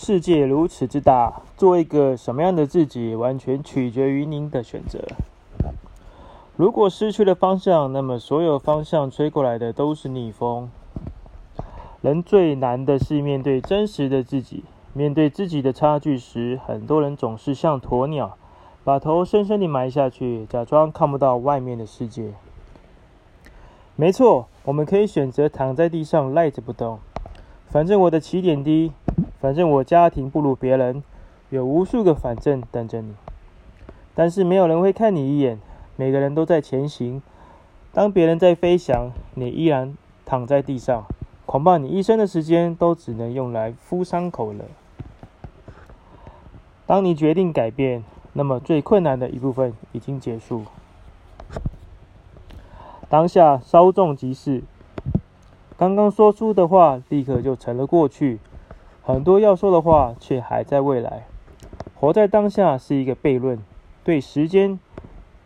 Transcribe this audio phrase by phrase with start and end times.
[0.00, 5.00] 世界如此之大，做一个什么样的自己，完全取决于您的选择。
[6.54, 10.70] 如果失去了方向，那么所有方向吹过来的都是逆风。
[12.00, 18.36] 人最难的是面对真实的自己，面对自己的差距时，很多人总是像鸵鸟，
[18.84, 22.34] 把头深深地埋下去，假装看不到外面的世界。
[23.96, 27.00] 没错，我们可以选择躺在地上赖着不动，
[27.68, 28.92] 反正我的起点低，
[29.40, 31.02] 反正我家庭不如别人，
[31.50, 33.14] 有无数个反正等着你。
[34.14, 35.60] 但是没有人会看你一眼，
[35.96, 37.22] 每个人都在前行。
[37.92, 41.04] 当别人在飞翔，你依然躺在地上，
[41.46, 44.64] 恐怕你一生的时间都只能用来敷伤口了。
[46.86, 50.64] 当你决定改变，那么最困难的一部分已经结束。
[53.08, 54.62] 当下稍纵即逝，
[55.76, 58.38] 刚刚说出的话立刻就成了过去，
[59.08, 61.24] 很多要说的话却还在未来。
[61.94, 63.58] 活在当下是一个悖论，
[64.04, 64.78] 对时间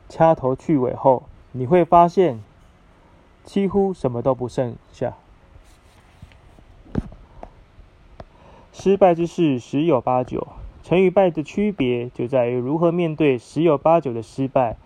[0.09, 2.43] 掐头去尾后，你会发现
[3.45, 5.15] 几乎什么都不剩下。
[8.73, 10.49] 失败之事十有八九，
[10.83, 14.77] 成与败的区别就在于如何面对十有八九的失败。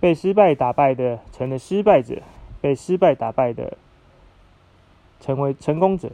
[0.00, 2.22] 被失败打败的成了失败者，
[2.60, 3.78] 被失败打败的
[5.20, 6.10] 成为成功者。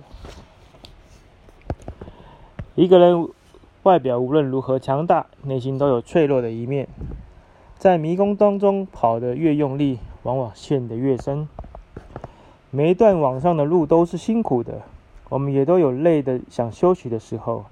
[2.77, 3.29] 一个人
[3.85, 6.89] 外表无论如何强大，内心都有脆弱的一面。
[7.79, 11.49] 在迷宫当中跑得越用力，往往陷得越深。
[12.71, 14.83] 每一段往上的路都是辛苦的，
[15.29, 17.67] 我们也都有累的想休息的时候。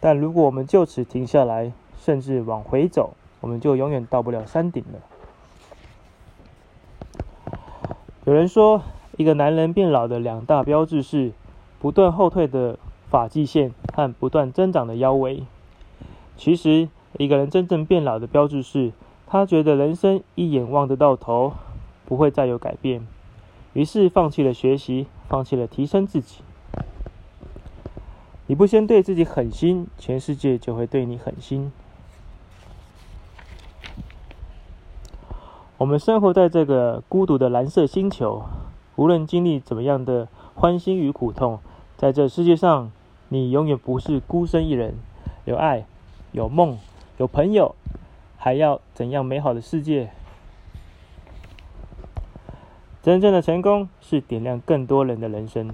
[0.00, 4.98] 但如果我们就此停下来，甚至往回走，我们就永远到不了山顶了。
[8.24, 8.82] 有人说，
[9.16, 11.30] 一个男人变老的两大标志是
[11.78, 12.76] 不断后退的
[13.12, 15.44] 发际线和不断增长的腰围。
[16.38, 16.88] 其实，
[17.18, 18.92] 一个人真正变老的标志是，
[19.26, 21.52] 他觉得人生一眼望得到头，
[22.06, 23.06] 不会再有改变，
[23.74, 26.38] 于是放弃了学习，放弃了提升自己。
[28.46, 31.70] 你不先对自己狠心，全世界就会对你狠心。
[35.76, 38.44] 我们生活在这个孤独的蓝色星球，
[38.96, 41.58] 无论经历怎么样的欢欣与苦痛，
[41.96, 42.90] 在这世界上，
[43.32, 44.94] 你永远不是孤身一人。
[45.46, 45.86] 有爱，
[46.32, 46.78] 有梦，
[47.16, 47.74] 有朋友，
[48.36, 50.10] 还要怎样美好的世界？
[53.02, 55.70] 真正的成功是点亮更多人的人生。